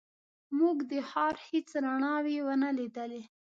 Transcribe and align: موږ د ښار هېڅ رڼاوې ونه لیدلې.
موږ 0.57 0.77
د 0.91 0.93
ښار 1.09 1.35
هېڅ 1.47 1.67
رڼاوې 1.85 2.37
ونه 2.47 2.69
لیدلې. 2.79 3.21